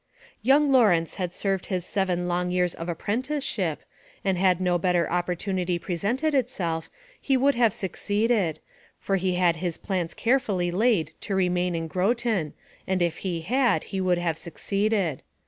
Young 0.41 0.71
Lawrence 0.71 1.13
had 1.21 1.31
served 1.31 1.67
his 1.67 1.85
seven 1.85 2.27
long 2.27 2.49
years 2.49 2.73
of 2.73 2.89
apprenticeship, 2.89 3.83
and 4.25 4.35
had 4.35 4.59
no 4.59 4.79
better 4.79 5.07
opportunity 5.07 5.77
presented 5.77 6.33
itself, 6.33 6.89
he 7.21 7.37
would 7.37 7.53
have 7.53 7.71
succeeded, 7.71 8.59
for 8.97 9.17
he 9.17 9.35
had 9.35 9.57
his 9.57 9.77
plans 9.77 10.15
carefully 10.15 10.71
laid 10.71 11.11
to 11.19 11.35
remain 11.35 11.75
in 11.75 11.85
Groton, 11.87 12.53
and 12.87 12.99
if 13.03 13.17
he 13.17 13.41
had, 13.41 13.83
he 13.93 14.01
would 14.01 14.17
have 14.17 14.39
succeeded. 14.39 15.21